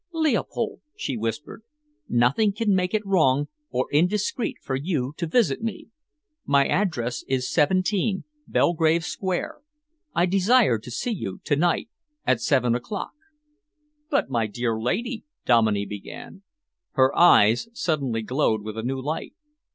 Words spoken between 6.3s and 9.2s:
My address is 17, Belgrave